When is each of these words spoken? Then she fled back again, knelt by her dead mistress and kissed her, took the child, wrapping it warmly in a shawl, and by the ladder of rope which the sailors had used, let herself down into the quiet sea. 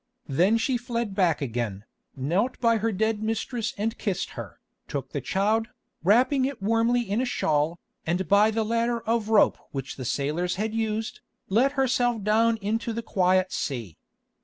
Then 0.27 0.57
she 0.57 0.77
fled 0.77 1.13
back 1.13 1.43
again, 1.43 1.85
knelt 2.15 2.59
by 2.59 2.77
her 2.77 2.91
dead 2.91 3.21
mistress 3.21 3.75
and 3.77 3.99
kissed 3.99 4.31
her, 4.31 4.59
took 4.87 5.11
the 5.11 5.21
child, 5.21 5.67
wrapping 6.03 6.43
it 6.45 6.59
warmly 6.59 7.01
in 7.01 7.21
a 7.21 7.25
shawl, 7.25 7.77
and 8.03 8.27
by 8.27 8.49
the 8.49 8.63
ladder 8.65 9.01
of 9.01 9.29
rope 9.29 9.59
which 9.71 9.97
the 9.97 10.03
sailors 10.05 10.55
had 10.55 10.73
used, 10.73 11.19
let 11.49 11.73
herself 11.73 12.23
down 12.23 12.57
into 12.63 12.93
the 12.93 13.03
quiet 13.03 13.51
sea. 13.53 13.99